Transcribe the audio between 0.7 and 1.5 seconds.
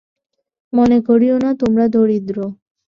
মনে করিও না,